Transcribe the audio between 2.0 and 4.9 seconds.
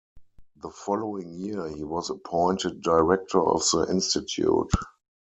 appointed Director of the Institute.